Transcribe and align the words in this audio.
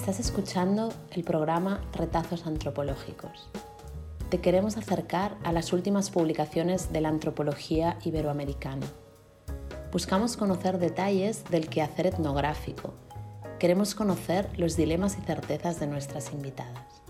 Estás 0.00 0.18
escuchando 0.18 0.94
el 1.10 1.24
programa 1.24 1.82
Retazos 1.92 2.46
Antropológicos. 2.46 3.50
Te 4.30 4.40
queremos 4.40 4.78
acercar 4.78 5.36
a 5.44 5.52
las 5.52 5.74
últimas 5.74 6.08
publicaciones 6.08 6.90
de 6.90 7.02
la 7.02 7.10
antropología 7.10 7.98
iberoamericana. 8.02 8.86
Buscamos 9.92 10.38
conocer 10.38 10.78
detalles 10.78 11.44
del 11.50 11.68
quehacer 11.68 12.06
etnográfico. 12.06 12.94
Queremos 13.58 13.94
conocer 13.94 14.48
los 14.56 14.74
dilemas 14.74 15.18
y 15.18 15.20
certezas 15.20 15.78
de 15.80 15.86
nuestras 15.86 16.32
invitadas. 16.32 17.02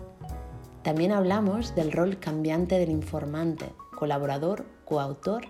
También 0.82 1.12
hablamos 1.12 1.76
del 1.76 1.92
rol 1.92 2.18
cambiante 2.18 2.76
del 2.80 2.90
informante, 2.90 3.66
colaborador, 3.96 4.66
coautor 4.84 5.42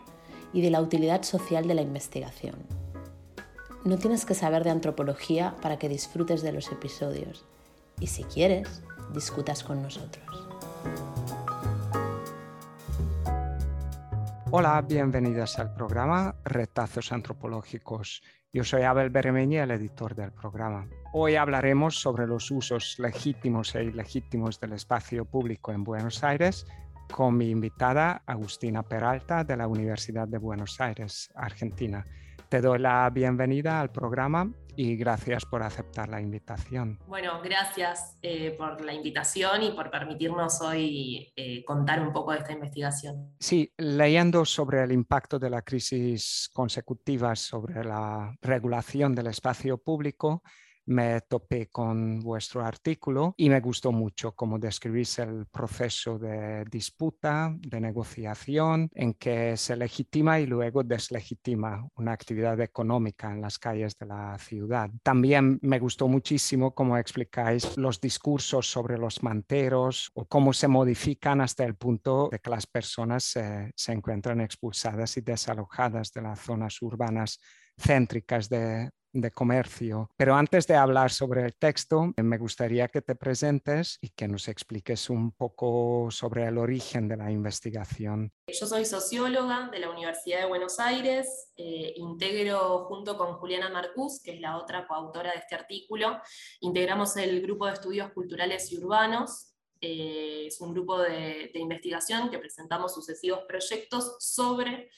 y 0.52 0.61
de 0.61 0.68
la 0.68 0.82
utilidad 0.82 1.22
social 1.22 1.66
de 1.66 1.75
la 1.75 1.80
investigación. 1.80 2.79
No 3.82 3.96
tienes 3.96 4.26
que 4.26 4.34
saber 4.34 4.62
de 4.62 4.70
antropología 4.70 5.54
para 5.62 5.79
que 5.79 5.88
disfrutes 5.88 6.43
de 6.43 6.52
los 6.52 6.71
episodios 6.71 7.46
y 7.98 8.08
si 8.08 8.25
quieres, 8.25 8.82
discutas 9.14 9.64
con 9.64 9.82
nosotros. 9.82 10.26
Hola, 14.50 14.82
bienvenidas 14.82 15.58
al 15.58 15.72
programa 15.72 16.35
Retazos 16.44 17.11
Antropológicos. 17.11 18.22
Yo 18.52 18.64
soy 18.64 18.82
Abel 18.82 19.08
Beremeñi, 19.08 19.57
el 19.57 19.71
editor 19.71 20.14
del 20.14 20.32
programa. 20.32 20.86
Hoy 21.14 21.36
hablaremos 21.36 22.00
sobre 22.00 22.26
los 22.26 22.50
usos 22.50 22.96
legítimos 22.99 23.74
e 23.74 23.85
ilegítimos 23.85 24.60
del 24.60 24.74
espacio 24.74 25.24
público 25.24 25.72
en 25.72 25.85
Buenos 25.85 26.22
Aires 26.22 26.66
con 27.10 27.36
mi 27.36 27.50
invitada 27.50 28.22
Agustina 28.26 28.82
Peralta 28.82 29.43
de 29.43 29.57
la 29.57 29.66
Universidad 29.66 30.29
de 30.29 30.38
Buenos 30.38 30.80
Aires, 30.80 31.30
Argentina. 31.35 32.06
Te 32.50 32.61
doy 32.61 32.81
la 32.81 33.09
bienvenida 33.11 33.81
al 33.81 33.92
programa 33.92 34.53
y 34.75 34.97
gracias 34.97 35.44
por 35.44 35.62
aceptar 35.62 36.08
la 36.08 36.20
invitación. 36.20 36.98
Bueno, 37.06 37.41
gracias 37.44 38.19
eh, 38.22 38.56
por 38.58 38.84
la 38.84 38.92
invitación 38.92 39.62
y 39.62 39.70
por 39.70 39.88
permitirnos 39.88 40.61
hoy 40.61 41.33
eh, 41.36 41.64
contar 41.64 42.02
un 42.02 42.12
poco 42.12 42.33
de 42.33 42.39
esta 42.39 42.52
investigación. 42.52 43.36
Sí, 43.39 43.72
leyendo 43.77 44.44
sobre 44.44 44.83
el 44.83 44.91
impacto 44.91 45.39
de 45.39 45.48
la 45.48 45.62
crisis 45.62 46.50
consecutiva 46.52 47.36
sobre 47.36 47.84
la 47.84 48.34
regulación 48.42 49.14
del 49.14 49.28
espacio 49.28 49.78
público, 49.78 50.42
me 50.91 51.20
topé 51.20 51.69
con 51.69 52.20
vuestro 52.20 52.64
artículo 52.64 53.34
y 53.36 53.48
me 53.48 53.60
gustó 53.60 53.92
mucho 53.92 54.33
cómo 54.33 54.58
describís 54.58 55.20
el 55.20 55.46
proceso 55.46 56.19
de 56.19 56.64
disputa, 56.64 57.55
de 57.58 57.80
negociación, 57.80 58.91
en 58.94 59.14
que 59.14 59.56
se 59.56 59.77
legitima 59.77 60.41
y 60.41 60.46
luego 60.46 60.83
deslegitima 60.83 61.86
una 61.94 62.12
actividad 62.12 62.61
económica 62.61 63.30
en 63.30 63.41
las 63.41 63.58
calles 63.58 63.96
de 63.98 64.06
la 64.06 64.36
ciudad. 64.38 64.91
También 65.05 65.61
me 65.62 65.78
gustó 65.78 66.08
muchísimo 66.08 66.74
cómo 66.74 66.98
explicáis 66.98 67.77
los 67.77 68.00
discursos 68.00 68.68
sobre 68.68 68.98
los 68.98 69.22
manteros 69.22 70.11
o 70.14 70.24
cómo 70.27 70.52
se 70.52 70.66
modifican 70.66 71.41
hasta 71.41 71.64
el 71.64 71.77
punto 71.77 72.28
de 72.33 72.41
que 72.41 72.50
las 72.50 72.66
personas 72.66 73.22
se, 73.22 73.72
encuentran 73.92 74.41
expulsadas 74.41 75.16
y 75.16 75.20
desalojadas 75.20 76.12
de 76.12 76.22
las 76.22 76.41
zonas 76.41 76.83
urbanas 76.83 77.38
céntricas 77.77 78.48
de, 78.48 78.91
de 79.12 79.30
comercio. 79.30 80.11
Pero 80.16 80.34
antes 80.34 80.66
de 80.66 80.77
hablar 80.77 81.11
sobre 81.11 81.44
el 81.44 81.55
texto, 81.55 82.12
me 82.16 82.39
gustaría 82.39 82.89
que 82.89 83.03
te 83.03 83.14
presentes 83.14 83.98
y 84.00 84.11
que 84.11 84.28
nos 84.28 84.48
expliques 84.48 85.11
un 85.11 85.33
poco 85.33 86.08
sobre 86.11 86.47
el 86.47 86.58
origen 86.58 87.08
de 87.08 87.17
la 87.17 87.30
investigación. 87.30 88.33
Yo 88.48 88.67
soy 88.67 88.84
socióloga 88.84 89.69
de 89.70 89.78
la 89.78 89.91
Universidad 89.91 90.41
de 90.41 90.47
Buenos 90.47 90.78
Aires, 90.78 91.52
eh, 91.56 91.94
integro 91.97 92.84
junto 92.86 93.17
con 93.17 93.34
Juliana 93.34 93.70
Marcús, 93.70 94.20
que 94.22 94.34
es 94.34 94.41
la 94.41 94.56
otra 94.56 94.86
coautora 94.86 95.33
de 95.33 95.39
este 95.39 95.55
artículo, 95.55 96.20
integramos 96.61 97.17
el 97.17 97.42
grupo 97.42 97.67
de 97.67 97.74
estudios 97.74 98.12
culturales 98.12 98.70
y 98.72 98.78
urbanos. 98.78 99.46
Eh, 99.83 100.45
es 100.46 100.61
un 100.61 100.74
grupo 100.74 100.98
de 101.01 101.51
investigación 101.55 102.29
que 102.30 102.39
presentamos 102.39 102.95
sucesivos 102.95 103.45
proyectos 103.48 104.17
sobre 104.18 104.90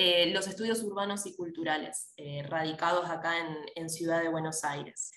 eh, 0.00 0.30
los 0.32 0.46
estudios 0.46 0.80
urbanos 0.84 1.26
y 1.26 1.34
culturales 1.34 2.12
eh, 2.16 2.44
radicados 2.48 3.10
acá 3.10 3.34
en, 3.74 3.90
Ciudad 3.90 4.22
de 4.22 4.28
Buenos 4.28 4.62
Aires. 4.62 5.10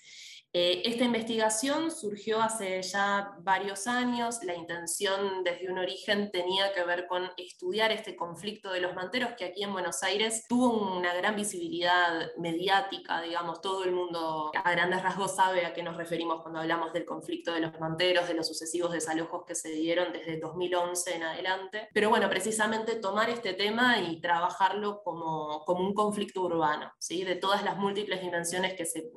Eh, 0.54 0.82
esta 0.84 1.04
investigación 1.04 1.90
surgió 1.90 2.42
hace 2.42 2.82
ya 2.82 3.36
varios 3.40 3.86
años, 3.86 4.44
la 4.44 4.54
intención 4.54 5.42
desde 5.44 5.72
un 5.72 5.78
origen 5.78 6.30
tenía 6.30 6.74
que 6.74 6.84
ver 6.84 7.06
con 7.06 7.30
estudiar 7.38 7.90
este 7.90 8.16
conflicto 8.16 8.70
de 8.70 8.82
los 8.82 8.94
manteros 8.94 9.32
que 9.32 9.46
aquí 9.46 9.62
en 9.62 9.72
Buenos 9.72 10.02
Aires 10.02 10.44
tuvo 10.46 10.98
una 10.98 11.14
gran 11.14 11.36
visibilidad 11.36 12.32
mediática, 12.36 13.22
digamos, 13.22 13.62
todo 13.62 13.84
el 13.84 13.92
mundo 13.92 14.50
a 14.54 14.70
grandes 14.70 15.02
rasgos 15.02 15.36
sabe 15.36 15.64
a 15.64 15.72
qué 15.72 15.82
nos 15.82 15.96
referimos 15.96 16.42
cuando 16.42 16.60
hablamos 16.60 16.92
del 16.92 17.06
conflicto 17.06 17.54
de 17.54 17.60
los 17.60 17.80
manteros, 17.80 18.28
de 18.28 18.34
los 18.34 18.46
sucesivos 18.46 18.92
desalojos 18.92 19.44
que 19.46 19.54
se 19.54 19.70
dieron 19.70 20.12
desde 20.12 20.38
2011 20.38 21.14
en 21.14 21.22
adelante. 21.22 21.88
Pero 21.94 22.10
bueno, 22.10 22.28
precisamente 22.28 22.96
tomar 22.96 23.30
este 23.30 23.54
tema 23.54 24.00
y 24.00 24.20
trabajarlo 24.20 25.02
como, 25.02 25.64
como 25.64 25.80
un 25.80 25.94
conflicto 25.94 26.42
urbano, 26.42 26.92
¿sí? 26.98 27.24
de 27.24 27.36
todas 27.36 27.64
las 27.64 27.78
múltiples 27.78 28.20
dimensiones 28.20 28.74
que 28.74 28.84
se 28.84 29.10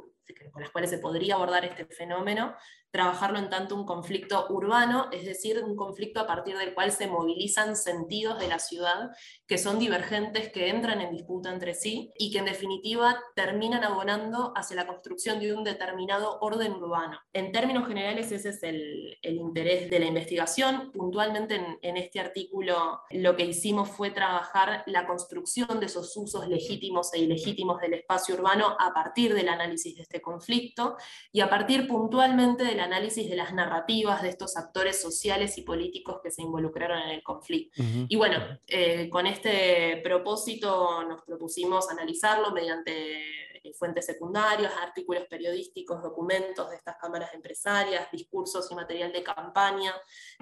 con 0.51 0.61
las 0.61 0.71
cuales 0.71 0.89
se 0.89 0.97
podría 0.97 1.35
abordar 1.35 1.65
este 1.65 1.85
fenómeno, 1.85 2.55
trabajarlo 2.95 3.39
en 3.39 3.49
tanto 3.49 3.75
un 3.75 3.85
conflicto 3.85 4.47
urbano, 4.49 5.09
es 5.11 5.25
decir, 5.25 5.61
un 5.61 5.75
conflicto 5.75 6.21
a 6.21 6.27
partir 6.27 6.57
del 6.57 6.73
cual 6.73 6.93
se 6.93 7.07
movilizan 7.07 7.75
sentidos 7.75 8.39
de 8.39 8.47
la 8.47 8.57
ciudad 8.57 9.11
que 9.47 9.57
son 9.57 9.79
divergentes, 9.79 10.49
que 10.49 10.69
entran 10.69 11.01
en 11.01 11.11
disputa 11.11 11.51
entre 11.51 11.73
sí 11.73 12.13
y 12.17 12.31
que 12.31 12.37
en 12.39 12.45
definitiva 12.45 13.21
terminan 13.35 13.83
abonando 13.83 14.53
hacia 14.55 14.77
la 14.77 14.87
construcción 14.87 15.41
de 15.41 15.53
un 15.53 15.65
determinado 15.65 16.39
orden 16.39 16.71
urbano. 16.71 17.19
En 17.33 17.51
términos 17.51 17.85
generales 17.85 18.31
ese 18.31 18.47
es 18.47 18.63
el, 18.63 19.17
interés 19.23 19.89
de 19.89 19.99
la 19.99 20.05
investigación. 20.05 20.93
Puntualmente 20.93 21.55
en, 21.55 21.77
en 21.81 21.97
este 21.97 22.21
artículo 22.21 23.01
lo 23.11 23.35
que 23.35 23.43
hicimos 23.43 23.89
fue 23.89 24.11
trabajar 24.11 24.83
la 24.85 25.05
construcción 25.05 25.81
de 25.81 25.87
esos 25.87 26.15
usos 26.15 26.47
legítimos 26.47 27.13
e 27.13 27.19
ilegítimos 27.19 27.81
del 27.81 27.95
espacio 27.95 28.35
urbano 28.35 28.77
a 28.79 28.93
partir 28.93 29.33
del 29.33 29.49
análisis 29.49 29.97
de 29.97 30.03
este 30.03 30.21
conflicto 30.21 30.95
y 31.33 31.41
a 31.41 31.49
partir 31.49 31.87
puntualmente 31.87 32.63
de 32.63 32.75
la 32.75 32.84
análisis 32.85 33.29
de 33.29 33.35
las 33.35 33.53
narrativas 33.53 34.21
de 34.21 34.29
estos 34.29 34.55
actores 34.57 35.01
sociales 35.01 35.57
y 35.57 35.63
políticos 35.63 36.19
que 36.23 36.31
se 36.31 36.41
involucraron 36.41 36.99
en 37.01 37.09
el 37.09 37.23
conflicto. 37.23 37.81
Y 38.07 38.15
bueno, 38.15 38.37
eh, 38.67 39.09
con 39.09 39.27
este 39.27 40.01
propósito 40.03 41.03
nos 41.03 41.23
propusimos 41.23 41.89
analizarlo 41.89 42.51
mediante 42.51 43.19
eh, 43.57 43.73
fuentes 43.77 44.05
secundarias, 44.05 44.71
artículos 44.81 45.25
periodísticos, 45.29 46.01
documentos 46.01 46.69
de 46.69 46.77
estas 46.77 46.95
cámaras 46.97 47.33
empresarias, 47.33 48.07
discursos 48.11 48.71
y 48.71 48.75
material 48.75 49.11
de 49.11 49.23
campaña 49.23 49.93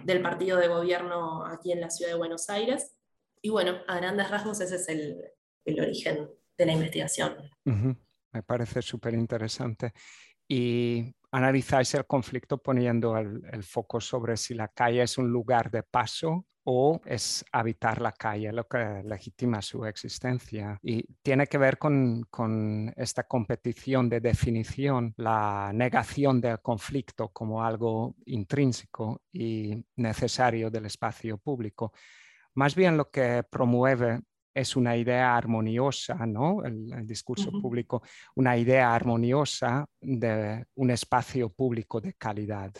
del 0.03 0.21
partido 0.21 0.57
de 0.57 0.67
gobierno 0.67 1.45
aquí 1.45 1.71
en 1.71 1.81
la 1.81 1.89
ciudad 1.89 2.11
de 2.11 2.17
Buenos 2.17 2.49
Aires. 2.49 2.95
Y 3.41 3.49
bueno, 3.49 3.81
a 3.87 3.97
grandes 3.97 4.29
rasgos 4.29 4.61
ese 4.61 4.75
es 4.75 4.87
el, 4.89 5.21
el 5.65 5.79
origen 5.79 6.29
de 6.57 6.65
la 6.65 6.73
investigación. 6.73 7.37
Me 8.31 8.43
parece 8.43 8.81
súper 8.81 9.13
interesante. 9.13 9.93
Y 10.47 11.13
analizáis 11.33 11.91
el 11.95 12.05
conflicto 12.05 12.59
poniendo 12.59 13.17
el, 13.17 13.63
foco 13.63 13.99
sobre 13.99 14.37
si 14.37 14.53
la 14.53 14.67
calle 14.67 15.01
es 15.01 15.17
un 15.17 15.29
lugar 15.29 15.71
de 15.71 15.81
paso 15.81 16.45
o 16.63 17.01
es 17.05 17.43
habitar 17.51 17.99
la 17.99 18.11
calle 18.11 18.53
lo 18.53 18.67
que 18.67 19.01
legitima 19.03 19.59
su 19.61 19.83
existencia. 19.83 20.77
Y 20.83 21.03
tiene 21.23 21.47
que 21.47 21.57
ver 21.57 21.79
con, 21.79 22.23
con, 22.29 22.93
esta 22.95 23.23
competición 23.23 24.07
de 24.09 24.21
definición, 24.21 25.15
la 25.17 25.71
negación 25.73 26.39
del 26.39 26.61
conflicto 26.61 27.29
como 27.29 27.63
algo 27.63 28.15
intrínseco 28.25 29.23
y 29.31 29.83
necesario 29.95 30.69
del 30.69 30.85
espacio 30.85 31.39
público. 31.39 31.93
Más 32.53 32.75
bien 32.75 32.95
lo 32.95 33.09
que 33.09 33.43
promueve 33.49 34.21
es 34.53 34.75
una 34.75 34.95
idea 34.95 35.35
armoniosa, 35.35 36.25
¿no? 36.25 36.63
El, 36.63 37.07
discurso 37.07 37.51
público, 37.51 38.01
una 38.35 38.57
idea 38.57 38.93
armoniosa 38.93 39.85
de 39.99 40.65
un 40.75 40.91
espacio 40.91 41.49
público 41.49 41.99
de 41.99 42.13
calidad. 42.13 42.71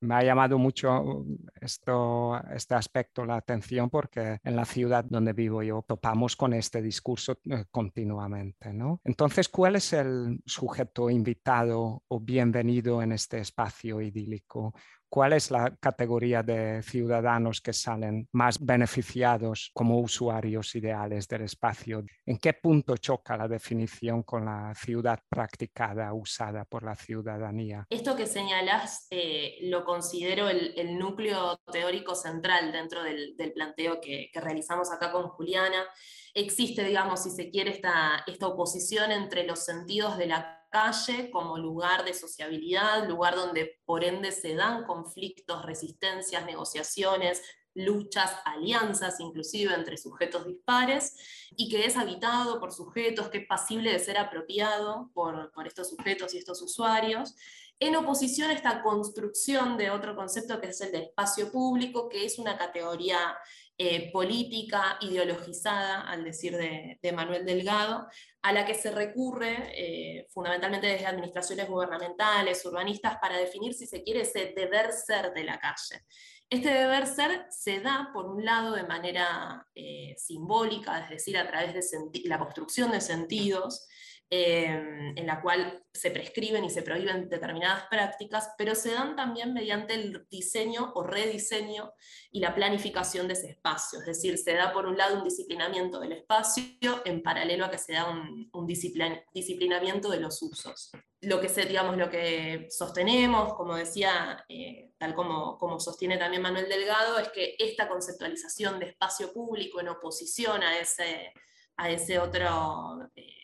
Me 0.00 0.14
ha 0.14 0.22
llamado 0.22 0.58
mucho 0.58 1.24
esto, 1.60 2.40
este 2.54 2.74
aspecto 2.74 3.24
la 3.24 3.36
atención 3.36 3.90
porque 3.90 4.38
en 4.42 4.56
la 4.56 4.64
ciudad 4.64 5.04
donde 5.04 5.32
vivo 5.32 5.62
yo 5.62 5.84
topamos 5.86 6.36
con 6.36 6.52
este 6.52 6.80
discurso 6.82 7.38
eh, 7.50 7.64
continuamente, 7.70 8.72
¿no? 8.72 9.00
Entonces, 9.04 9.48
¿cuál 9.48 9.76
es 9.76 9.92
el 9.92 10.40
sujeto 10.46 11.10
invitado 11.10 12.02
o 12.08 12.20
bienvenido 12.20 13.02
en 13.02 13.12
este 13.12 13.38
espacio 13.38 14.00
idílico? 14.00 14.74
¿Cuál 15.12 15.34
es 15.34 15.50
la 15.50 15.76
categoría 15.76 16.42
de 16.42 16.82
ciudadanos 16.82 17.60
que 17.60 17.74
salen 17.74 18.30
más 18.32 18.58
beneficiados 18.58 19.70
como 19.74 20.00
usuarios 20.00 20.74
ideales 20.74 21.28
del 21.28 21.42
espacio? 21.42 22.02
¿En 22.24 22.38
qué 22.38 22.54
punto 22.54 22.96
choca 22.96 23.36
la 23.36 23.46
definición 23.46 24.22
con 24.22 24.46
la 24.46 24.74
ciudad 24.74 25.20
practicada, 25.28 26.14
usada 26.14 26.64
por 26.64 26.82
la 26.82 26.94
ciudadanía? 26.94 27.86
Esto 27.90 28.16
que 28.16 28.24
señalas 28.24 29.06
eh, 29.10 29.58
lo 29.64 29.84
considero 29.84 30.48
el, 30.48 30.98
núcleo 30.98 31.58
teórico 31.70 32.14
central 32.14 32.72
dentro 32.72 33.02
del, 33.02 33.34
planteo 33.54 34.00
que, 34.00 34.30
que, 34.32 34.40
realizamos 34.40 34.90
acá 34.90 35.12
con 35.12 35.28
Juliana. 35.28 35.84
Existe, 36.32 36.84
digamos, 36.84 37.22
si 37.22 37.30
se 37.32 37.50
quiere, 37.50 37.72
esta, 37.72 38.24
esta 38.26 38.46
oposición 38.46 39.12
entre 39.12 39.46
los 39.46 39.62
sentidos 39.62 40.16
de 40.16 40.28
la 40.28 40.61
calle 40.72 41.30
como 41.30 41.58
lugar 41.58 42.04
de 42.04 42.14
sociabilidad, 42.14 43.06
lugar 43.06 43.36
donde 43.36 43.78
por 43.84 44.02
ende 44.02 44.32
se 44.32 44.56
dan 44.56 44.84
conflictos, 44.84 45.64
resistencias, 45.64 46.44
negociaciones, 46.46 47.42
luchas, 47.74 48.32
alianzas 48.44 49.20
inclusive 49.20 49.74
entre 49.74 49.96
sujetos 49.96 50.46
dispares, 50.46 51.16
y 51.56 51.68
que 51.68 51.84
es 51.84 51.96
habitado 51.96 52.58
por 52.58 52.72
sujetos, 52.72 53.28
que 53.28 53.38
es 53.38 53.46
pasible 53.46 53.92
de 53.92 53.98
ser 53.98 54.16
apropiado 54.18 55.10
por, 55.14 55.52
por 55.52 55.66
estos 55.66 55.90
sujetos 55.90 56.34
y 56.34 56.38
estos 56.38 56.60
usuarios, 56.62 57.34
en 57.82 57.96
oposición 57.96 58.50
a 58.50 58.54
esta 58.54 58.80
construcción 58.80 59.76
de 59.76 59.90
otro 59.90 60.14
concepto 60.14 60.60
que 60.60 60.68
es 60.68 60.80
el 60.82 60.92
de 60.92 60.98
espacio 60.98 61.50
público, 61.50 62.08
que 62.08 62.24
es 62.24 62.38
una 62.38 62.56
categoría 62.56 63.36
eh, 63.76 64.12
política 64.12 64.98
ideologizada, 65.00 66.02
al 66.02 66.22
decir 66.22 66.56
de, 66.56 67.12
Manuel 67.12 67.44
Delgado, 67.44 68.06
a 68.42 68.52
la 68.52 68.64
que 68.64 68.74
se 68.74 68.92
recurre 68.92 69.72
eh, 69.74 70.28
fundamentalmente 70.30 70.86
desde 70.86 71.06
administraciones 71.06 71.68
gubernamentales, 71.68 72.64
urbanistas, 72.64 73.16
para 73.16 73.36
definir 73.36 73.74
si 73.74 73.88
se 73.88 74.04
quiere 74.04 74.20
ese 74.20 74.52
deber 74.54 74.92
ser 74.92 75.32
de 75.34 75.42
la 75.42 75.58
calle. 75.58 76.04
Este 76.48 76.68
deber 76.68 77.08
ser 77.08 77.46
se 77.50 77.80
da, 77.80 78.10
por 78.12 78.26
un 78.26 78.44
lado, 78.44 78.76
de 78.76 78.84
manera 78.84 79.66
eh, 79.74 80.14
simbólica, 80.16 81.00
es 81.00 81.10
decir, 81.10 81.36
a 81.36 81.48
través 81.48 81.74
de 81.74 81.82
la 82.26 82.38
construcción 82.38 82.92
de 82.92 83.00
sentidos, 83.00 83.88
Em, 84.34 85.12
en 85.18 85.26
la 85.26 85.42
cual 85.42 85.84
se 85.92 86.10
prescriben 86.10 86.64
y 86.64 86.70
se 86.70 86.80
prohíben 86.80 87.28
determinadas 87.28 87.84
prácticas, 87.90 88.48
pero 88.56 88.74
se 88.74 88.92
dan 88.92 89.14
también 89.14 89.52
mediante 89.52 89.92
el 89.92 90.26
diseño 90.30 90.90
o 90.94 91.02
rediseño 91.02 91.92
y 92.30 92.40
la 92.40 92.54
planificación 92.54 93.28
de 93.28 93.34
ese 93.34 93.50
espacio. 93.50 93.98
Es 93.98 94.06
decir, 94.06 94.38
se 94.38 94.54
da 94.54 94.72
por 94.72 94.86
un 94.86 94.96
lado 94.96 95.18
un 95.18 95.24
disciplinamiento 95.24 96.00
del 96.00 96.12
espacio 96.12 97.02
en 97.04 97.22
paralelo 97.22 97.66
a 97.66 97.70
que 97.70 97.76
se 97.76 97.92
da 97.92 98.08
un, 98.08 98.66
disciplinamiento 98.66 100.08
de 100.08 100.20
los 100.20 100.40
usos. 100.40 100.92
Lo 101.20 101.38
que, 101.38 101.50
se, 101.50 101.66
digamos, 101.66 101.98
lo 101.98 102.08
que 102.08 102.68
sostenemos, 102.70 103.52
como 103.52 103.74
decía, 103.74 104.46
eh, 104.48 104.92
tal 104.96 105.14
como, 105.14 105.58
como 105.58 105.78
sostiene 105.78 106.16
también 106.16 106.40
Manuel 106.40 106.70
Delgado, 106.70 107.18
es 107.18 107.28
que 107.32 107.54
esta 107.58 107.86
conceptualización 107.86 108.78
de 108.78 108.86
espacio 108.86 109.30
público 109.30 109.78
en 109.78 109.90
oposición 109.90 110.62
a 110.62 110.78
ese, 110.78 111.34
a 111.76 111.90
ese 111.90 112.18
otro... 112.18 113.10
Eh, 113.14 113.41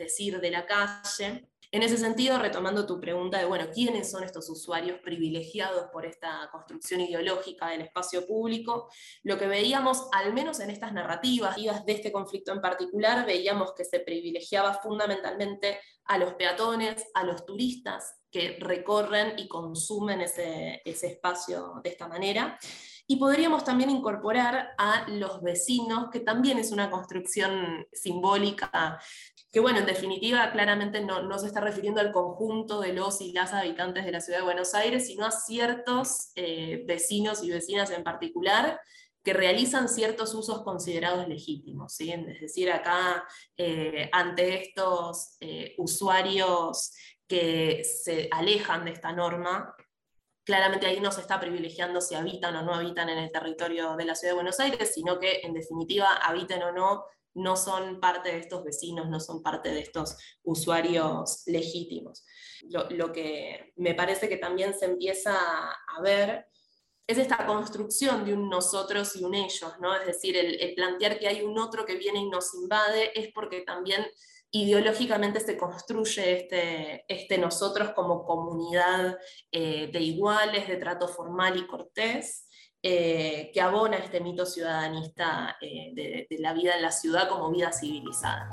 decir, 0.00 0.40
de 0.40 0.50
la 0.50 0.66
calle. 0.66 1.46
En 1.72 1.84
ese 1.84 1.96
sentido, 1.98 2.36
retomando 2.36 2.84
tu 2.84 2.98
pregunta 2.98 3.38
de, 3.38 3.44
bueno, 3.44 3.66
¿quiénes 3.72 4.10
son 4.10 4.24
estos 4.24 4.50
usuarios 4.50 4.98
privilegiados 4.98 5.88
por 5.92 6.04
esta 6.04 6.48
construcción 6.50 7.00
ideológica 7.00 7.68
del 7.68 7.82
espacio 7.82 8.26
público? 8.26 8.90
Lo 9.22 9.38
que 9.38 9.46
veíamos, 9.46 10.08
al 10.10 10.34
menos 10.34 10.58
en 10.58 10.70
estas 10.70 10.92
narrativas 10.92 11.54
de 11.86 11.92
este 11.92 12.10
conflicto 12.10 12.52
en 12.52 12.60
particular, 12.60 13.24
veíamos 13.24 13.72
que 13.74 13.84
se 13.84 14.00
privilegiaba 14.00 14.74
fundamentalmente 14.74 15.78
a 16.06 16.18
los 16.18 16.34
peatones, 16.34 17.06
a 17.14 17.22
los 17.22 17.46
turistas 17.46 18.16
que 18.32 18.56
recorren 18.58 19.38
y 19.38 19.46
consumen 19.46 20.22
ese, 20.22 20.82
ese 20.84 21.06
espacio 21.06 21.80
de 21.84 21.90
esta 21.90 22.08
manera. 22.08 22.58
Y 23.10 23.16
podríamos 23.16 23.64
también 23.64 23.90
incorporar 23.90 24.70
a 24.78 25.04
los 25.08 25.42
vecinos, 25.42 26.10
que 26.12 26.20
también 26.20 26.60
es 26.60 26.70
una 26.70 26.92
construcción 26.92 27.84
simbólica, 27.92 29.00
que 29.50 29.58
bueno, 29.58 29.80
en 29.80 29.86
definitiva 29.86 30.52
claramente 30.52 31.00
no, 31.00 31.36
se 31.40 31.48
está 31.48 31.60
refiriendo 31.60 32.00
al 32.00 32.12
conjunto 32.12 32.80
de 32.80 32.92
los 32.92 33.20
y 33.20 33.32
las 33.32 33.52
habitantes 33.52 34.04
de 34.04 34.12
la 34.12 34.20
ciudad 34.20 34.38
de 34.38 34.44
Buenos 34.44 34.74
Aires, 34.74 35.08
sino 35.08 35.26
a 35.26 35.32
ciertos 35.32 36.30
eh, 36.36 36.84
vecinos 36.86 37.42
y 37.42 37.50
vecinas 37.50 37.90
en 37.90 38.04
particular 38.04 38.80
que 39.24 39.32
realizan 39.32 39.88
ciertos 39.88 40.32
usos 40.32 40.62
considerados 40.62 41.26
legítimos. 41.26 41.92
¿sí? 41.92 42.12
Es 42.12 42.40
decir, 42.40 42.70
acá 42.70 43.24
eh, 43.56 44.08
ante 44.12 44.62
estos 44.62 45.36
eh, 45.40 45.74
usuarios 45.78 46.92
que 47.26 47.82
se 47.82 48.28
alejan 48.30 48.84
de 48.84 48.92
esta 48.92 49.12
norma, 49.12 49.74
claramente 50.44 50.86
ahí 50.86 51.00
no 51.00 51.12
se 51.12 51.20
está 51.20 51.38
privilegiando 51.38 52.00
si 52.00 52.14
habitan 52.14 52.56
o 52.56 52.62
no 52.62 52.74
habitan 52.74 53.08
en 53.08 53.18
el 53.18 53.30
territorio 53.30 53.96
de 53.96 54.04
la 54.04 54.14
ciudad 54.14 54.32
de 54.32 54.36
Buenos 54.36 54.60
Aires, 54.60 54.92
sino 54.94 55.18
que 55.18 55.40
en 55.42 55.54
definitiva 55.54 56.08
habiten 56.16 56.62
o 56.62 56.72
no, 56.72 57.04
no 57.34 57.56
son 57.56 58.00
parte 58.00 58.32
de 58.32 58.38
estos 58.38 58.64
vecinos, 58.64 59.08
no 59.08 59.20
son 59.20 59.42
parte 59.42 59.70
de 59.70 59.80
estos 59.80 60.16
usuarios 60.42 61.42
legítimos. 61.46 62.24
Lo, 62.90 63.12
que 63.12 63.72
me 63.76 63.94
parece 63.94 64.28
que 64.28 64.36
también 64.36 64.74
se 64.78 64.86
empieza 64.86 65.34
a 65.36 66.02
ver 66.02 66.46
es 67.06 67.18
esta 67.18 67.46
construcción 67.46 68.24
de 68.24 68.34
un 68.34 68.48
nosotros 68.48 69.16
y 69.16 69.24
un 69.24 69.34
ellos, 69.34 69.72
¿no? 69.80 69.94
Es 69.94 70.06
decir, 70.06 70.36
el, 70.36 70.60
el 70.60 70.74
plantear 70.74 71.18
que 71.18 71.28
hay 71.28 71.42
un 71.42 71.58
otro 71.58 71.84
que 71.84 71.96
viene 71.96 72.20
y 72.20 72.28
nos 72.28 72.54
invade 72.54 73.18
es 73.18 73.32
porque 73.32 73.62
también 73.62 74.06
ideológicamente 74.52 75.40
se 75.40 75.56
construye 75.56 76.38
este, 76.38 77.04
este 77.08 77.38
nosotros 77.38 77.90
como 77.90 78.24
comunidad 78.24 79.18
eh, 79.52 79.90
de 79.92 80.00
iguales, 80.00 80.66
de 80.66 80.76
trato 80.76 81.06
formal 81.08 81.56
y 81.56 81.66
cortés, 81.66 82.46
eh, 82.82 83.50
que 83.52 83.60
abona 83.60 83.98
este 83.98 84.20
mito 84.20 84.46
ciudadanista 84.46 85.56
eh, 85.60 85.92
de, 85.94 86.38
la 86.38 86.54
vida 86.54 86.74
en 86.76 86.82
la 86.82 86.90
ciudad 86.90 87.28
como 87.28 87.50
vida 87.50 87.72
civilizada. 87.72 88.48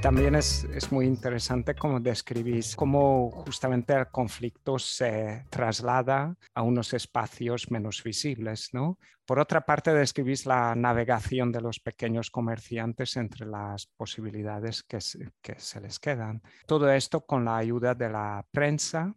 También 0.00 0.36
es, 0.36 0.64
es, 0.64 0.92
muy 0.92 1.06
interesante 1.06 1.74
cómo 1.74 1.98
describís 1.98 2.76
cómo 2.76 3.30
justamente 3.30 3.94
el 3.94 4.06
conflicto 4.08 4.78
se 4.78 5.44
traslada 5.50 6.36
a 6.54 6.62
unos 6.62 6.92
espacios 6.94 7.70
menos 7.70 8.02
visibles. 8.04 8.70
¿no? 8.72 8.98
Por 9.26 9.38
otra 9.40 9.62
parte, 9.62 9.92
describís 9.92 10.46
la 10.46 10.74
navegación 10.74 11.50
de 11.50 11.60
los 11.60 11.80
pequeños 11.80 12.30
comerciantes 12.30 13.16
entre 13.16 13.46
las 13.46 13.86
posibilidades 13.86 14.82
que, 14.82 14.98
que 15.42 15.58
se 15.58 15.80
les 15.80 15.98
quedan. 15.98 16.42
Todo 16.66 16.90
esto 16.90 17.26
con 17.26 17.44
la 17.44 17.56
ayuda 17.56 17.94
de 17.94 18.08
la 18.08 18.46
prensa 18.52 19.14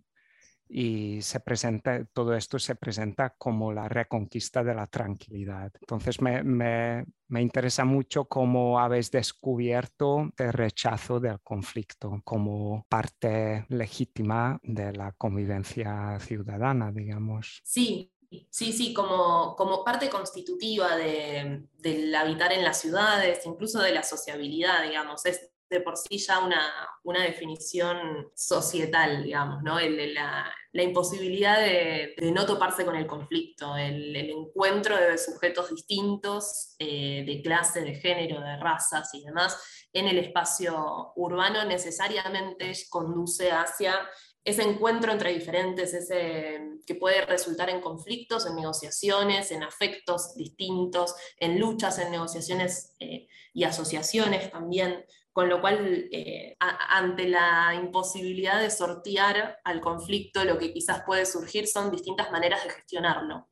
y 0.73 1.21
se 1.21 1.41
presenta, 1.41 2.05
todo 2.13 2.33
esto 2.33 2.57
se 2.57 2.75
presenta 2.75 3.31
como 3.37 3.73
la 3.73 3.89
reconquista 3.89 4.63
de 4.63 4.73
la 4.73 4.87
tranquilidad. 4.87 5.71
Entonces 5.81 6.21
me, 6.21 6.43
me, 6.43 7.05
me 7.27 7.41
interesa 7.41 7.83
mucho 7.83 8.25
cómo 8.25 8.79
habéis 8.79 9.11
descubierto 9.11 10.31
el 10.37 10.53
rechazo 10.53 11.19
del 11.19 11.41
conflicto 11.41 12.21
como 12.23 12.85
parte 12.87 13.65
legítima 13.67 14.59
de 14.63 14.93
la 14.93 15.11
convivencia 15.11 16.17
ciudadana, 16.21 16.91
digamos. 16.91 17.59
Sí, 17.65 18.09
Sí, 18.49 18.71
sí, 18.71 18.93
como, 18.93 19.57
como 19.57 19.83
parte 19.83 20.09
constitutiva 20.09 20.95
de, 20.95 21.65
del 21.79 22.15
habitar 22.15 22.53
en 22.53 22.63
las 22.63 22.79
ciudades, 22.79 23.45
incluso 23.45 23.81
de 23.81 23.91
la 23.91 24.03
sociabilidad, 24.03 24.83
digamos. 24.83 25.25
Es 25.25 25.51
de 25.71 25.79
por 25.79 25.97
sí 25.97 26.17
ya 26.17 26.39
una, 26.39 26.69
una 27.03 27.23
definición 27.23 28.29
societal, 28.35 29.23
digamos, 29.23 29.63
¿no? 29.63 29.79
la, 29.79 30.53
la, 30.73 30.83
imposibilidad 30.83 31.59
de, 31.61 32.13
no 32.33 32.45
toparse 32.45 32.83
con 32.85 32.97
el 32.97 33.07
conflicto, 33.07 33.77
el, 33.77 34.13
el 34.15 34.29
encuentro 34.31 34.97
de 34.97 35.17
sujetos 35.17 35.69
distintos, 35.69 36.75
eh, 36.77 37.23
de 37.25 37.41
clase, 37.41 37.81
de 37.81 37.95
género, 37.95 38.41
de 38.41 38.57
razas 38.57 39.13
y 39.13 39.23
demás, 39.23 39.57
en 39.93 40.07
el 40.07 40.19
espacio 40.19 41.13
urbano 41.15 41.63
necesariamente 41.63 42.73
conduce 42.89 43.49
hacia 43.51 43.95
ese 44.43 44.63
encuentro 44.63 45.11
entre 45.11 45.33
diferentes, 45.33 45.93
ese, 45.93 46.59
que 46.85 46.95
puede 46.95 47.25
resultar 47.25 47.69
en 47.69 47.79
conflictos, 47.79 48.47
en 48.47 48.55
negociaciones, 48.55 49.51
en 49.51 49.63
afectos 49.63 50.35
distintos, 50.35 51.15
en 51.37 51.59
luchas, 51.59 51.99
en 51.99 52.11
negociaciones 52.11 52.95
eh, 52.99 53.27
y 53.53 53.63
asociaciones 53.65 54.51
también 54.51 55.05
con 55.33 55.47
lo 55.49 55.61
cual, 55.61 56.07
eh, 56.11 56.55
ante 56.59 57.27
la 57.27 57.73
imposibilidad 57.75 58.59
de 58.59 58.69
sortear 58.69 59.59
al 59.63 59.79
conflicto, 59.79 60.43
lo 60.43 60.57
que 60.57 60.73
quizás 60.73 61.03
puede 61.05 61.25
surgir 61.25 61.67
son 61.67 61.91
distintas 61.91 62.31
maneras 62.31 62.63
de 62.63 62.69
gestionarlo. 62.71 63.47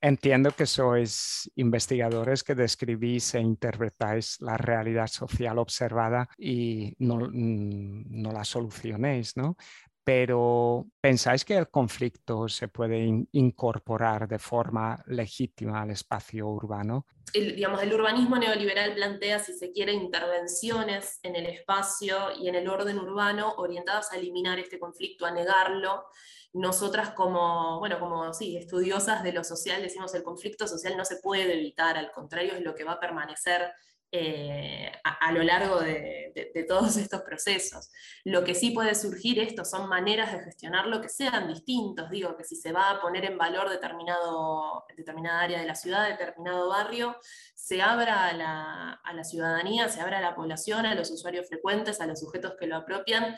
Entiendo 0.00 0.52
que 0.52 0.64
sois 0.64 1.50
investigadores 1.56 2.42
que 2.42 2.54
describís 2.54 3.34
e 3.34 3.40
interpretáis 3.40 4.40
la 4.40 4.56
realidad 4.56 5.06
social 5.06 5.58
observada 5.58 6.30
y 6.38 6.94
no, 6.98 7.16
mm, 7.16 8.04
no 8.08 8.32
la 8.32 8.42
solucionéis, 8.44 9.36
¿no? 9.36 9.56
Pero 10.04 10.86
¿pensáis 11.00 11.44
que 11.44 11.56
el 11.56 11.68
conflicto 11.68 12.48
se 12.48 12.68
puede 12.68 13.26
incorporar 13.32 14.26
de 14.26 14.38
forma 14.38 15.02
legítima 15.06 15.82
al 15.82 15.90
espacio 15.90 16.48
urbano? 16.48 17.06
El, 17.32 17.54
digamos, 17.54 17.82
el 17.82 17.92
urbanismo 17.92 18.36
neoliberal 18.36 18.94
plantea, 18.94 19.38
si 19.38 19.52
se 19.52 19.70
quiere, 19.72 19.92
intervenciones 19.92 21.20
en 21.22 21.36
el 21.36 21.46
espacio 21.46 22.32
y 22.38 22.48
en 22.48 22.54
el 22.54 22.68
orden 22.68 22.98
urbano 22.98 23.54
orientadas 23.58 24.12
a 24.12 24.16
eliminar 24.16 24.58
este 24.58 24.78
conflicto, 24.78 25.26
a 25.26 25.30
negarlo. 25.30 26.06
Nosotras 26.52 27.10
como, 27.10 27.78
bueno, 27.78 28.00
como 28.00 28.32
sí, 28.32 28.56
estudiosas 28.56 29.22
de 29.22 29.32
lo 29.32 29.44
social 29.44 29.82
decimos 29.82 30.12
el 30.14 30.24
conflicto 30.24 30.66
social 30.66 30.96
no 30.96 31.04
se 31.04 31.18
puede 31.18 31.54
evitar, 31.54 31.96
al 31.96 32.10
contrario 32.10 32.54
es 32.54 32.62
lo 32.62 32.74
que 32.74 32.84
va 32.84 32.92
a 32.92 33.00
permanecer 33.00 33.70
eh, 34.12 34.90
a, 35.04 35.30
lo 35.30 35.42
largo 35.44 35.78
de, 35.78 36.32
todos 36.68 36.96
estos 36.96 37.22
procesos. 37.22 37.90
Lo 38.24 38.44
que 38.44 38.54
sí 38.54 38.70
puede 38.70 38.94
surgir 38.94 39.38
esto 39.38 39.64
son 39.64 39.88
maneras 39.88 40.32
de 40.32 40.40
gestionarlo 40.40 41.00
que 41.00 41.08
sean 41.08 41.46
distintos. 41.48 42.10
Digo 42.10 42.36
que 42.36 42.44
si 42.44 42.56
se 42.56 42.72
va 42.72 42.90
a 42.90 43.00
poner 43.00 43.24
en 43.24 43.38
valor 43.38 43.68
determinado, 43.70 44.84
determinada 44.96 45.40
área 45.40 45.60
de 45.60 45.66
la 45.66 45.74
ciudad, 45.74 46.08
determinado 46.08 46.68
barrio, 46.68 47.16
se 47.54 47.82
abra 47.82 48.26
a 48.26 48.32
la, 48.32 48.92
a 48.92 49.12
la 49.12 49.24
ciudadanía, 49.24 49.88
se 49.88 50.00
abra 50.00 50.18
a 50.18 50.22
la 50.22 50.34
población, 50.34 50.86
a 50.86 50.94
los 50.94 51.10
usuarios 51.10 51.48
frecuentes, 51.48 52.00
a 52.00 52.06
los 52.06 52.20
sujetos 52.20 52.54
que 52.58 52.66
lo 52.66 52.76
apropian, 52.76 53.36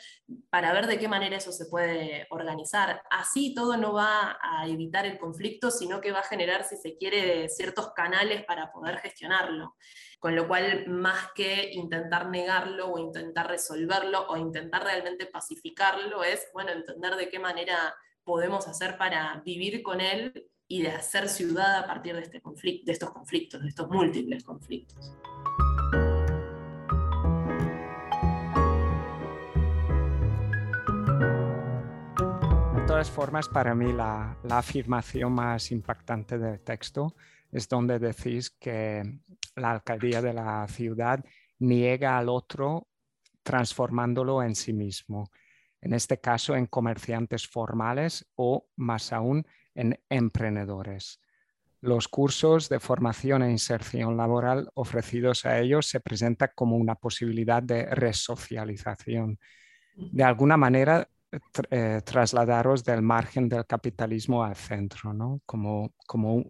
para 0.50 0.72
ver 0.72 0.86
de 0.86 0.98
qué 0.98 1.08
manera 1.08 1.36
eso 1.36 1.52
se 1.52 1.66
puede 1.66 2.26
organizar. 2.30 3.02
Así 3.10 3.54
todo 3.54 3.76
no 3.76 3.92
va 3.92 4.38
a 4.42 4.66
evitar 4.66 5.06
el 5.06 5.18
conflicto, 5.18 5.70
sino 5.70 6.00
que 6.00 6.12
va 6.12 6.20
a 6.20 6.24
generar, 6.24 6.64
si 6.64 6.76
se 6.76 6.96
quiere, 6.96 7.48
ciertos 7.48 7.92
canales 7.92 8.44
para 8.44 8.72
poder 8.72 8.98
gestionarlo. 8.98 9.76
Con 10.22 10.36
lo 10.36 10.46
cual, 10.46 10.84
más 10.86 11.32
que 11.34 11.72
intentar 11.72 12.28
negarlo 12.28 12.92
o 12.92 12.98
intentar 13.00 13.48
resolverlo 13.48 14.24
o 14.28 14.36
intentar 14.36 14.84
realmente 14.84 15.26
pacificarlo, 15.26 16.22
es, 16.22 16.46
bueno, 16.54 16.70
entender 16.70 17.16
de 17.16 17.28
qué 17.28 17.40
manera 17.40 17.92
podemos 18.22 18.68
hacer 18.68 18.96
para 18.96 19.42
vivir 19.44 19.82
con 19.82 20.00
él 20.00 20.48
y 20.68 20.82
de 20.82 20.90
hacer 20.90 21.28
ciudad 21.28 21.76
a 21.76 21.86
partir 21.88 22.14
de, 22.14 22.22
este 22.22 22.40
conflicto, 22.40 22.86
de 22.86 22.92
estos 22.92 23.10
conflictos, 23.10 23.62
de 23.62 23.68
estos 23.68 23.90
múltiples 23.90 24.44
conflictos. 24.44 25.12
De 32.76 32.86
todas 32.86 33.10
formas, 33.10 33.48
para 33.48 33.74
mí 33.74 33.92
la, 33.92 34.38
la 34.44 34.58
afirmación 34.58 35.32
más 35.32 35.72
impactante 35.72 36.38
del 36.38 36.60
texto 36.60 37.16
es 37.50 37.68
donde 37.68 37.98
decís 37.98 38.50
que 38.50 39.02
la 39.56 39.72
alcaldía 39.72 40.22
de 40.22 40.32
la 40.32 40.66
ciudad 40.68 41.24
niega 41.58 42.18
al 42.18 42.28
otro 42.28 42.88
transformándolo 43.42 44.42
en 44.42 44.54
sí 44.54 44.72
mismo, 44.72 45.30
en 45.80 45.94
este 45.94 46.20
caso 46.20 46.54
en 46.54 46.66
comerciantes 46.66 47.46
formales 47.46 48.26
o 48.36 48.66
más 48.76 49.12
aún 49.12 49.46
en 49.74 49.98
emprendedores. 50.08 51.20
Los 51.80 52.06
cursos 52.06 52.68
de 52.68 52.78
formación 52.78 53.42
e 53.42 53.50
inserción 53.50 54.16
laboral 54.16 54.70
ofrecidos 54.74 55.44
a 55.44 55.58
ellos 55.58 55.86
se 55.86 55.98
presentan 55.98 56.50
como 56.54 56.76
una 56.76 56.94
posibilidad 56.94 57.60
de 57.62 57.86
resocialización. 57.86 59.40
De 59.96 60.22
alguna 60.22 60.56
manera, 60.56 61.08
eh, 61.70 62.00
trasladaros 62.04 62.84
del 62.84 63.02
margen 63.02 63.48
del 63.48 63.66
capitalismo 63.66 64.44
al 64.44 64.54
centro, 64.54 65.12
¿no? 65.12 65.40
como, 65.44 65.92
como 66.06 66.44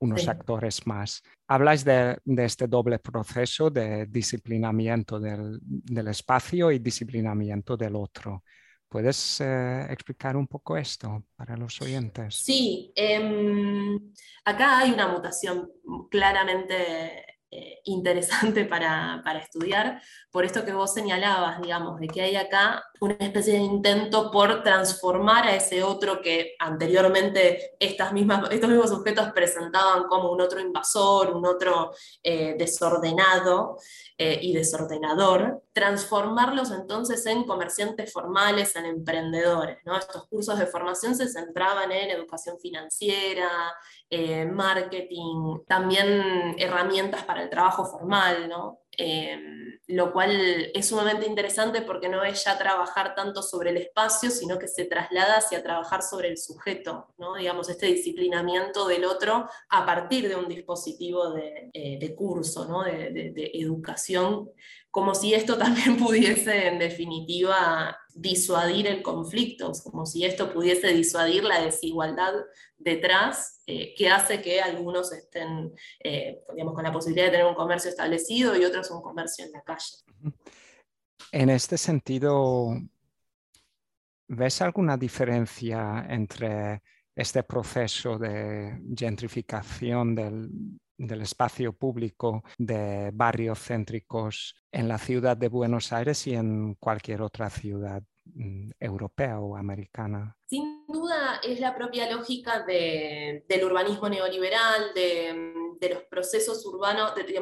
unos 0.00 0.28
actores 0.28 0.86
más. 0.86 1.22
Habláis 1.46 1.84
de, 1.84 2.18
este 2.24 2.66
doble 2.66 2.98
proceso 2.98 3.70
de 3.70 4.06
disciplinamiento 4.06 5.18
del, 5.18 5.60
espacio 6.08 6.70
y 6.70 6.78
disciplinamiento 6.78 7.76
del 7.76 7.96
otro. 7.96 8.44
¿Puedes 8.88 9.40
eh, 9.40 9.86
explicar 9.90 10.36
un 10.36 10.46
poco 10.46 10.76
esto 10.76 11.24
para 11.36 11.56
los 11.56 11.80
oyentes? 11.82 12.36
Sí, 12.36 12.90
em, 12.96 13.98
acá 14.44 14.78
hay 14.78 14.92
una 14.92 15.08
mutación 15.08 15.70
claramente 16.10 17.38
eh, 17.50 17.80
interesante 17.84 18.64
para, 18.64 19.20
para, 19.24 19.40
estudiar, 19.40 20.00
por 20.30 20.44
esto 20.44 20.64
que 20.64 20.72
vos 20.72 20.92
señalabas, 20.94 21.60
digamos, 21.60 22.00
de 22.00 22.06
que 22.06 22.22
hay 22.22 22.36
acá 22.36 22.82
una 23.00 23.16
especie 23.18 23.54
de 23.54 23.60
intento 23.60 24.30
por 24.30 24.62
transformar 24.62 25.46
a 25.46 25.54
ese 25.54 25.82
otro 25.82 26.20
que 26.20 26.54
anteriormente 26.58 27.76
estas 27.78 28.12
mismas, 28.12 28.50
estos 28.50 28.68
mismos 28.68 28.90
sujetos 28.90 29.30
presentaban 29.32 30.04
como 30.04 30.30
un 30.32 30.40
otro 30.40 30.60
invasor, 30.60 31.34
un 31.34 31.46
otro 31.46 31.92
eh, 32.22 32.54
desordenado 32.58 33.76
eh, 34.16 34.38
y 34.42 34.52
desordenador, 34.52 35.62
transformarlos 35.72 36.70
entonces 36.70 37.24
en 37.26 37.44
comerciantes 37.44 38.12
formales, 38.12 38.74
en 38.76 38.86
emprendedores. 38.86 39.78
¿no? 39.84 39.96
Estos 39.96 40.26
cursos 40.28 40.58
de 40.58 40.66
formación 40.66 41.14
se 41.14 41.28
centraban 41.28 41.92
en 41.92 42.10
educación 42.10 42.58
financiera, 42.58 43.48
marketing, 44.52 45.58
también 45.66 46.54
herramientas 46.58 47.24
para 47.24 47.42
el 47.42 47.50
trabajo 47.50 47.84
formal. 47.84 48.48
Em, 49.00 49.78
lo 49.86 50.12
cual 50.12 50.72
es 50.74 50.88
sumamente 50.88 51.24
interesante 51.24 51.82
porque 51.82 52.08
no 52.08 52.24
es 52.24 52.44
ya 52.44 52.58
trabajar 52.58 53.14
tanto 53.14 53.42
sobre 53.42 53.70
el 53.70 53.76
espacio, 53.76 54.28
sino 54.28 54.58
que 54.58 54.66
se 54.66 54.86
traslada 54.86 55.36
hacia 55.36 55.62
trabajar 55.62 56.02
sobre 56.02 56.28
el 56.28 56.36
sujeto, 56.36 57.06
¿no? 57.16 57.36
digamos, 57.36 57.68
este 57.68 57.86
disciplinamiento 57.86 58.88
del 58.88 59.04
otro 59.04 59.48
a 59.68 59.86
partir 59.86 60.28
de 60.28 60.34
un 60.34 60.48
dispositivo 60.48 61.30
de, 61.30 61.70
eh, 61.72 62.14
curso, 62.16 62.66
¿no? 62.66 62.82
de, 62.82 63.30
de 63.32 63.50
educación, 63.54 64.50
como 64.90 65.14
si 65.14 65.34
esto 65.34 65.58
también 65.58 65.96
pudiese, 65.98 66.68
en 66.68 66.78
definitiva, 66.78 67.96
disuadir 68.14 68.86
el 68.86 69.02
conflicto, 69.02 69.72
como 69.84 70.06
si 70.06 70.24
esto 70.24 70.52
pudiese 70.52 70.88
disuadir 70.88 71.44
la 71.44 71.60
desigualdad 71.60 72.32
detrás, 72.76 73.62
eh, 73.66 73.94
que 73.96 74.08
hace 74.08 74.40
que 74.40 74.60
algunos 74.60 75.12
estén 75.12 75.72
eh, 76.02 76.40
digamos, 76.52 76.74
con 76.74 76.84
la 76.84 76.92
posibilidad 76.92 77.26
de 77.26 77.32
tener 77.32 77.46
un 77.46 77.54
comercio 77.54 77.90
establecido 77.90 78.56
y 78.56 78.64
otros 78.64 78.90
un 78.90 79.02
comercio 79.02 79.44
en 79.44 79.52
la 79.52 79.62
calle. 79.62 79.96
En 81.32 81.50
este 81.50 81.76
sentido, 81.76 82.76
¿ves 84.28 84.62
alguna 84.62 84.96
diferencia 84.96 86.06
entre 86.08 86.82
este 87.14 87.42
proceso 87.42 88.18
de 88.18 88.80
gentrificación 88.96 90.14
del, 90.14 90.50
del 90.98 91.22
espacio 91.22 91.72
público 91.72 92.42
de 92.58 93.10
barrios 93.14 93.60
céntricos 93.60 94.54
en 94.70 94.88
la 94.88 94.98
ciudad 94.98 95.36
de 95.36 95.48
Buenos 95.48 95.92
Aires 95.92 96.26
y 96.26 96.34
en 96.34 96.74
cualquier 96.74 97.22
otra 97.22 97.48
ciudad 97.48 98.02
Mm, 98.34 98.70
europea 98.78 99.40
o 99.40 99.56
americana. 99.56 100.36
Sin 100.46 100.86
duda 100.86 101.40
es 101.42 101.60
la 101.60 101.74
propia 101.74 102.10
lógica 102.10 102.64
del 102.64 103.64
urbanismo 103.64 104.08
neoliberal, 104.08 104.92
de, 104.94 105.88
los 105.90 106.02
procesos 106.04 106.64
urbanos, 106.66 107.14
de, 107.14 107.24
de 107.24 107.40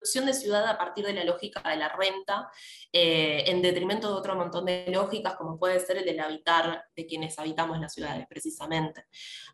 de 0.00 0.34
ciudad 0.34 0.66
a 0.66 0.78
partir 0.78 1.04
de 1.06 1.12
la 1.12 1.24
lógica 1.24 1.62
de 1.68 1.76
la 1.76 1.88
renta, 1.88 2.50
eh, 2.92 3.44
en 3.46 3.62
detrimento 3.62 4.08
de 4.08 4.14
otro 4.14 4.34
montón 4.34 4.64
de 4.64 4.86
lógicas, 4.88 5.36
como 5.36 5.58
puede 5.58 5.78
ser 5.80 5.98
el 5.98 6.04
del 6.04 6.20
habitar 6.20 6.84
de 6.96 7.06
quienes 7.06 7.38
habitamos 7.38 7.78
las 7.78 7.92
ciudades, 7.92 8.26
precisamente. 8.28 9.04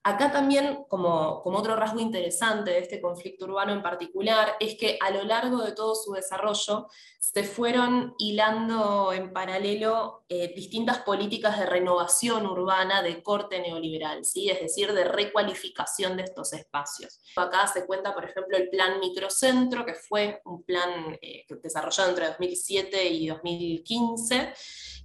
Acá 0.03 0.31
también, 0.31 0.85
como, 0.89 1.43
como 1.43 1.59
otro 1.59 1.77
rasgo 1.77 2.01
interesante 2.01 2.71
de 2.71 2.79
este 2.79 3.01
conflicto 3.01 3.45
urbano 3.45 3.73
en 3.73 3.83
particular, 3.83 4.57
es 4.61 4.77
que 4.79 4.99
a 5.01 5.11
lo 5.11 5.25
largo 5.25 5.63
de 5.63 5.73
todo 5.73 5.95
su 5.95 6.13
desarrollo 6.13 6.87
se 7.19 7.43
fueron 7.43 8.15
hilando 8.19 9.13
en 9.13 9.33
paralelo 9.33 10.25
eh, 10.29 10.53
distintas 10.55 10.99
políticas 11.01 11.59
de 11.59 11.67
renovación 11.67 12.47
urbana 12.47 13.03
de 13.03 13.23
corte 13.23 13.61
neoliberal, 13.61 14.25
¿sí? 14.25 14.49
es 14.49 14.61
decir, 14.61 14.93
de 14.93 15.05
recualificación 15.05 16.17
de 16.17 16.23
estos 16.23 16.53
espacios. 16.53 17.21
Acá 17.37 17.67
se 17.67 17.85
cuenta, 17.85 18.15
por 18.15 18.25
ejemplo, 18.25 18.57
el 18.57 18.69
plan 18.69 19.01
microcentro, 19.01 19.85
que 19.85 19.95
fue 19.95 20.36
un 20.45 20.63
plan 20.63 21.19
eh, 21.21 21.45
desarrollado 21.63 22.11
entre 22.11 22.27
2007 22.27 23.07
y 23.07 23.29
2015, 23.29 24.53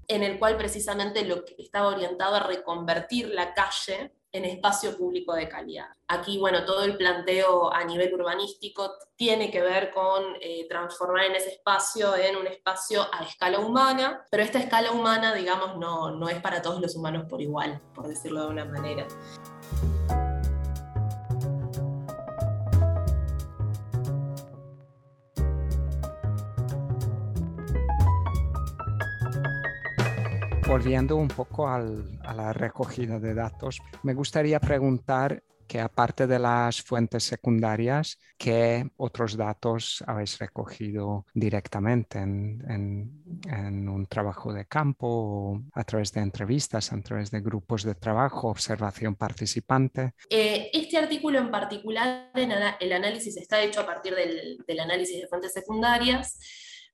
en 0.07 0.23
el 0.23 0.39
cual 0.39 0.57
precisamente 0.57 1.23
lo 1.25 1.45
que 1.45 1.55
estaba 1.57 1.87
orientado 1.87 2.35
a 2.35 2.47
reconvertir 2.47 3.29
la 3.29 3.53
calle 3.53 4.11
en 4.33 4.45
espacio 4.45 4.97
público 4.97 5.33
de 5.33 5.49
calidad. 5.49 5.87
Aquí, 6.07 6.37
bueno, 6.37 6.63
todo 6.65 6.83
el 6.83 6.95
planteo 6.95 7.71
a 7.73 7.83
nivel 7.83 8.13
urbanístico 8.13 8.93
tiene 9.15 9.51
que 9.51 9.61
ver 9.61 9.91
con 9.91 10.23
eh, 10.39 10.67
transformar 10.69 11.25
en 11.25 11.35
ese 11.35 11.49
espacio 11.49 12.15
en 12.15 12.37
un 12.37 12.47
espacio 12.47 13.05
a 13.11 13.23
escala 13.23 13.59
humana, 13.59 14.25
pero 14.31 14.43
esta 14.43 14.59
escala 14.59 14.91
humana, 14.91 15.33
digamos, 15.33 15.77
no, 15.77 16.11
no 16.11 16.29
es 16.29 16.41
para 16.41 16.61
todos 16.61 16.81
los 16.81 16.95
humanos 16.95 17.25
por 17.29 17.41
igual, 17.41 17.81
por 17.93 18.07
decirlo 18.07 18.43
de 18.43 18.47
una 18.47 18.65
manera. 18.65 19.07
Volviendo 30.71 31.17
un 31.17 31.27
poco 31.27 31.67
a 31.67 31.79
la 32.33 32.53
recogida 32.53 33.19
de 33.19 33.33
datos, 33.33 33.81
me 34.03 34.13
gustaría 34.13 34.57
preguntar 34.57 35.43
que 35.67 35.81
aparte 35.81 36.27
de 36.27 36.39
las 36.39 36.81
fuentes 36.81 37.23
secundarias, 37.23 38.17
¿qué 38.37 38.89
otros 38.95 39.35
datos 39.35 40.01
habéis 40.07 40.39
recogido 40.39 41.25
directamente 41.33 42.19
en, 42.19 43.89
un 43.89 44.05
trabajo 44.05 44.53
de 44.53 44.65
campo, 44.65 45.61
a 45.73 45.83
través 45.83 46.13
de 46.13 46.21
entrevistas, 46.21 46.93
a 46.93 47.01
través 47.01 47.31
de 47.31 47.41
grupos 47.41 47.83
de 47.83 47.95
trabajo, 47.95 48.47
observación 48.47 49.15
participante? 49.15 50.13
Eh, 50.29 50.69
este 50.71 50.97
artículo 50.97 51.39
en 51.39 51.51
particular, 51.51 52.31
el 52.33 52.93
análisis 52.93 53.35
está 53.35 53.61
hecho 53.61 53.81
a 53.81 53.85
partir 53.85 54.15
del 54.15 54.79
análisis 54.79 55.19
de 55.19 55.27
fuentes 55.27 55.51
secundarias. 55.51 56.39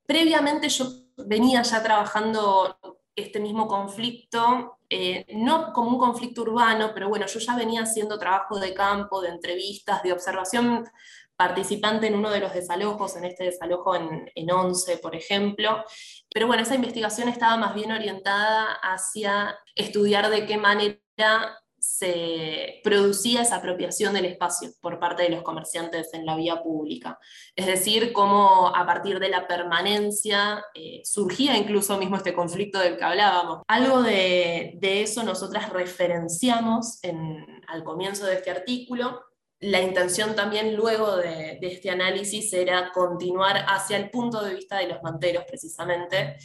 Previamente 0.04 0.68
yo 0.68 0.86
venía 1.16 1.62
ya 1.62 1.80
trabajando 1.80 2.97
este 3.18 3.40
mismo 3.40 3.66
conflicto, 3.66 4.78
eh, 4.88 5.26
no 5.34 5.72
como 5.72 5.90
un 5.90 5.98
conflicto 5.98 6.42
urbano, 6.42 6.92
pero 6.94 7.08
bueno, 7.08 7.26
yo 7.26 7.38
ya 7.38 7.56
venía 7.56 7.82
haciendo 7.82 8.18
trabajo 8.18 8.58
de 8.58 8.74
campo, 8.74 9.20
de 9.20 9.30
entrevistas, 9.30 10.02
de 10.02 10.12
observación 10.12 10.88
participante 11.36 12.08
en 12.08 12.16
uno 12.16 12.30
de 12.30 12.40
los 12.40 12.52
desalojos, 12.52 13.16
en 13.16 13.24
este 13.24 13.44
desalojo 13.44 13.94
en, 13.94 14.30
en 14.34 14.50
Once, 14.50 14.98
por 14.98 15.14
ejemplo. 15.14 15.84
Pero 16.32 16.48
bueno, 16.48 16.62
esa 16.62 16.74
investigación 16.74 17.28
estaba 17.28 17.56
más 17.56 17.74
bien 17.74 17.92
orientada 17.92 18.72
hacia 18.82 19.56
estudiar 19.76 20.30
de 20.30 20.46
qué 20.46 20.56
manera 20.56 21.60
se 21.88 22.80
producía 22.84 23.40
esa 23.40 23.56
apropiación 23.56 24.12
del 24.12 24.26
espacio 24.26 24.70
por 24.82 25.00
parte 25.00 25.22
de 25.22 25.30
los 25.30 25.42
comerciantes 25.42 26.12
en 26.12 26.26
la 26.26 26.36
vía 26.36 26.62
pública. 26.62 27.18
Es 27.56 27.66
decir, 27.66 28.12
cómo 28.12 28.70
a 28.76 28.84
partir 28.84 29.18
de 29.18 29.30
la 29.30 29.48
permanencia 29.48 30.62
eh, 30.74 31.00
surgía 31.04 31.56
incluso 31.56 31.96
mismo 31.96 32.16
este 32.16 32.34
conflicto 32.34 32.78
del 32.78 32.98
que 32.98 33.04
hablábamos. 33.04 33.62
Algo 33.66 34.02
de, 34.02 34.78
eso 34.82 35.22
nosotras 35.22 35.70
referenciamos 35.70 37.00
al 37.66 37.84
comienzo 37.84 38.26
de 38.26 38.34
este 38.34 38.50
artículo. 38.50 39.22
La 39.58 39.80
intención 39.80 40.36
también 40.36 40.76
luego 40.76 41.16
de, 41.16 41.58
de 41.58 41.66
este 41.68 41.90
análisis 41.90 42.52
era 42.52 42.92
continuar 42.92 43.64
hacia 43.66 43.96
el 43.96 44.10
punto 44.10 44.44
de 44.44 44.54
vista 44.54 44.76
de 44.76 44.88
los 44.88 45.02
manteros 45.02 45.44
precisamente. 45.48 46.36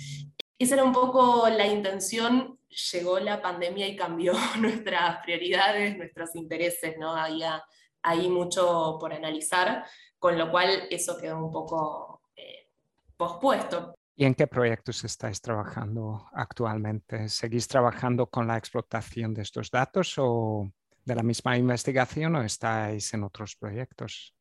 Esa 0.57 0.75
era 0.75 0.83
un 0.85 0.93
poco 0.93 1.49
la 1.49 1.67
intención 1.67 2.57
llegó 2.91 3.19
la 3.19 3.41
pandemia 3.41 3.87
y 3.87 3.95
cambió 3.95 4.33
nuestras 4.59 5.23
prioridades, 5.23 5.97
nuestros 5.97 6.35
intereses, 6.35 6.95
¿no? 6.97 7.15
Había 7.15 7.63
ahí 8.01 8.29
mucho 8.29 8.97
por 8.99 9.13
analizar, 9.13 9.85
con 10.19 10.37
lo 10.37 10.51
cual 10.51 10.87
eso 10.89 11.17
quedó 11.19 11.37
un 11.37 11.51
poco 11.51 12.21
eh, 12.35 12.69
pospuesto. 13.15 13.95
¿Y 14.15 14.25
en 14.25 14.35
qué 14.35 14.45
proyectos 14.45 15.03
estáis 15.03 15.41
trabajando 15.41 16.27
actualmente? 16.33 17.29
¿Seguís 17.29 17.67
trabajando 17.67 18.27
con 18.27 18.45
la 18.45 18.57
explotación 18.57 19.33
de 19.33 19.41
estos 19.41 19.71
datos 19.71 20.13
o 20.17 20.71
de 21.03 21.15
la 21.15 21.23
misma 21.23 21.57
investigación 21.57 22.35
o 22.35 22.43
estáis 22.43 23.13
en 23.13 23.23
otros 23.23 23.55
proyectos? 23.55 24.35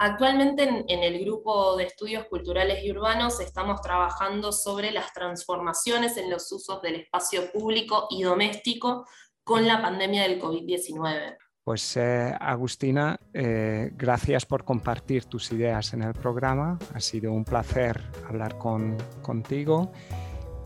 Actualmente 0.00 0.62
en, 0.62 1.02
el 1.02 1.24
grupo 1.24 1.76
de 1.76 1.84
estudios 1.84 2.24
culturales 2.26 2.84
y 2.84 2.92
urbanos 2.92 3.40
estamos 3.40 3.80
trabajando 3.80 4.52
sobre 4.52 4.92
las 4.92 5.12
transformaciones 5.12 6.16
en 6.16 6.30
los 6.30 6.52
usos 6.52 6.80
del 6.82 6.94
espacio 6.94 7.50
público 7.50 8.06
y 8.08 8.22
doméstico 8.22 9.06
con 9.42 9.66
la 9.66 9.82
pandemia 9.82 10.22
del 10.22 10.40
COVID-19. 10.40 11.36
Pues 11.64 11.96
eh, 11.96 12.32
Agustina, 12.38 13.18
eh, 13.34 13.90
gracias 13.92 14.46
por 14.46 14.64
compartir 14.64 15.24
tus 15.24 15.50
ideas 15.50 15.92
en 15.92 16.02
el 16.02 16.14
programa. 16.14 16.78
Ha 16.94 17.00
sido 17.00 17.32
un 17.32 17.44
placer 17.44 18.00
hablar 18.28 18.56
con, 18.56 18.96
contigo 19.20 19.90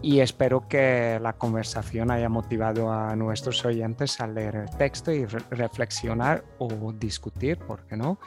y 0.03 0.21
espero 0.21 0.69
que 0.69 1.19
la 1.23 1.33
conversación 1.33 2.11
haya 2.11 2.29
motivado 2.29 2.93
a 2.93 3.17
nuestros 3.17 3.65
oyentes 3.65 4.21
a 4.21 4.27
leer 4.27 4.57
el 4.57 4.77
texto 4.77 5.11
y 5.11 5.25
reflexionar 5.25 6.45
o 6.59 6.93
discutir, 6.93 7.57
¿por 7.59 7.87
qué 7.87 7.97
no?, 7.97 8.19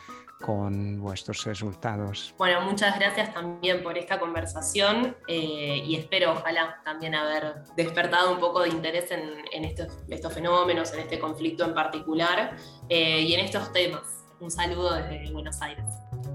con 0.46 1.02
vuestros 1.02 1.44
resultados. 1.44 2.36
Bueno, 2.38 2.62
muchas 2.62 3.00
gracias 3.00 3.34
también 3.34 3.82
por 3.82 3.98
esta 3.98 4.20
conversación 4.20 5.18
eh, 5.28 5.82
y 5.84 5.96
espero 5.96 6.34
ojalá 6.34 6.82
también 6.86 7.16
haber 7.16 7.64
despertado 7.76 8.32
un 8.32 8.40
poco 8.40 8.62
de 8.62 8.70
interés 8.70 9.10
en, 9.10 9.66
estos, 9.66 10.34
fenómenos, 10.34 10.94
en 10.94 11.00
este 11.00 11.18
conflicto 11.18 11.66
en 11.66 11.74
particular 11.74 12.56
eh, 12.90 13.22
y 13.22 13.34
en 13.34 13.40
estos 13.40 13.74
temas. 13.74 14.24
Un 14.40 14.52
saludo 14.52 14.94
desde 14.94 15.32
Buenos 15.32 15.60
Aires. 15.64 15.86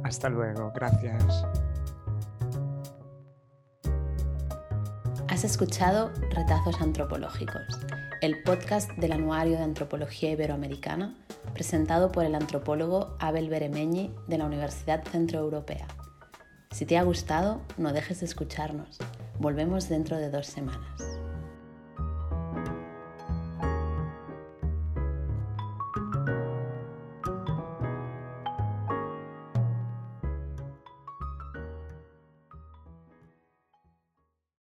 Hasta 0.03 0.29
luego, 0.29 0.73
gracias. 0.75 1.47
Has 5.29 5.45
escuchado 5.45 6.11
Retazos 6.31 6.81
Antropológicos, 6.81 7.63
el 8.23 8.43
podcast 8.43 8.91
del 8.97 9.13
Anuario 9.13 9.57
de 9.57 9.63
Antropología 9.63 10.33
Iberoamericana 10.33 11.15
presentado 11.61 12.11
por 12.11 12.25
el 12.25 12.35
antropólogo 12.35 13.19
Abel 13.19 13.51
Beremeñi 13.51 14.15
de 14.27 14.39
la 14.39 14.47
Universidad 14.47 15.05
Centroeuropea. 15.05 15.87
Si 16.71 16.87
te 16.87 16.97
ha 16.97 17.03
gustado, 17.03 17.61
no 17.77 17.93
dejes 17.93 18.21
de 18.21 18.25
escucharnos. 18.25 18.97
Volvemos 19.39 19.91
dentro 19.91 20.17
de 20.17 20.31
dos 20.31 20.47
semanas. 20.47 21.10